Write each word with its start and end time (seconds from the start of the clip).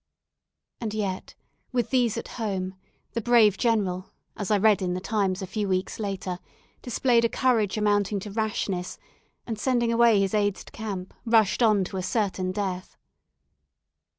And 0.79 0.95
yet 0.95 1.35
with 1.71 1.91
these 1.91 2.17
at 2.17 2.29
home, 2.39 2.73
the 3.13 3.21
brave 3.21 3.55
general 3.55 4.09
as 4.35 4.49
I 4.49 4.57
read 4.57 4.81
in 4.81 4.95
the 4.95 4.99
Times 4.99 5.43
a 5.43 5.45
few 5.45 5.67
weeks 5.67 5.99
later 5.99 6.39
displayed 6.81 7.23
a 7.23 7.29
courage 7.29 7.77
amounting 7.77 8.19
to 8.21 8.31
rashness, 8.31 8.97
and, 9.45 9.59
sending 9.59 9.91
away 9.93 10.19
his 10.19 10.33
aides 10.33 10.63
de 10.63 10.71
camp, 10.71 11.13
rushed 11.23 11.61
on 11.61 11.83
to 11.83 11.97
a 11.97 12.01
certain 12.01 12.51
death. 12.51 12.97